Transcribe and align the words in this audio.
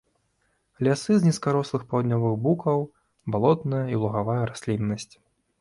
Лясы 0.87 1.17
з 1.17 1.27
нізкарослых 1.27 1.83
паўднёвых 1.93 2.33
букаў, 2.47 2.79
балотная 3.37 3.83
і 3.93 4.03
лугавая 4.07 4.43
расліннасць. 4.53 5.11